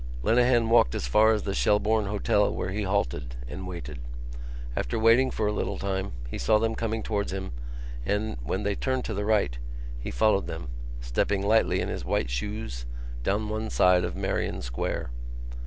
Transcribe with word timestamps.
Lenehan 0.23 0.69
walked 0.71 0.95
as 0.95 1.05
far 1.05 1.31
as 1.31 1.43
the 1.43 1.53
Shelbourne 1.53 2.07
Hotel 2.07 2.51
where 2.51 2.71
he 2.71 2.81
halted 2.81 3.35
and 3.47 3.67
waited. 3.67 3.99
After 4.75 4.97
waiting 4.97 5.29
for 5.29 5.45
a 5.45 5.51
little 5.51 5.77
time 5.77 6.13
he 6.27 6.39
saw 6.39 6.57
them 6.57 6.73
coming 6.73 7.03
towards 7.03 7.31
him 7.31 7.51
and, 8.03 8.37
when 8.41 8.63
they 8.63 8.73
turned 8.73 9.05
to 9.05 9.13
the 9.13 9.25
right, 9.25 9.59
he 9.99 10.09
followed 10.09 10.47
them, 10.47 10.69
stepping 11.01 11.45
lightly 11.47 11.81
in 11.81 11.87
his 11.87 12.03
white 12.03 12.31
shoes, 12.31 12.87
down 13.21 13.47
one 13.47 13.69
side 13.69 14.03
of 14.03 14.15
Merrion 14.15 14.63
Square. 14.63 15.11